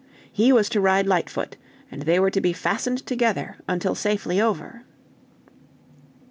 He 0.31 0.51
was 0.51 0.67
to 0.69 0.81
ride 0.81 1.05
Lightfoot, 1.05 1.57
and 1.91 2.01
they 2.01 2.19
were 2.19 2.31
to 2.31 2.41
be 2.41 2.53
fastened 2.53 3.05
together 3.05 3.57
until 3.67 3.93
safely 3.93 4.41
over. 4.41 4.83